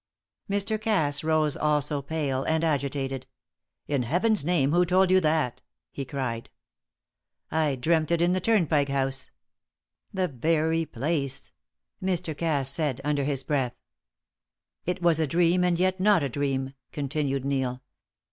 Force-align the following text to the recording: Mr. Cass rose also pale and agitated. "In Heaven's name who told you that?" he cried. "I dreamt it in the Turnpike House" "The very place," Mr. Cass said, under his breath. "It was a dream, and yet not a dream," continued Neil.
Mr. 0.49 0.81
Cass 0.81 1.23
rose 1.23 1.55
also 1.55 2.01
pale 2.01 2.43
and 2.45 2.63
agitated. 2.63 3.27
"In 3.87 4.01
Heaven's 4.01 4.43
name 4.43 4.71
who 4.71 4.83
told 4.83 5.11
you 5.11 5.19
that?" 5.21 5.61
he 5.91 6.05
cried. 6.05 6.49
"I 7.51 7.75
dreamt 7.75 8.09
it 8.09 8.19
in 8.19 8.33
the 8.33 8.41
Turnpike 8.41 8.89
House" 8.89 9.29
"The 10.11 10.27
very 10.27 10.87
place," 10.87 11.51
Mr. 12.01 12.35
Cass 12.35 12.71
said, 12.71 12.99
under 13.03 13.25
his 13.25 13.43
breath. 13.43 13.75
"It 14.87 15.03
was 15.03 15.19
a 15.19 15.27
dream, 15.27 15.63
and 15.63 15.79
yet 15.79 15.99
not 15.99 16.23
a 16.23 16.29
dream," 16.29 16.73
continued 16.91 17.45
Neil. 17.45 17.83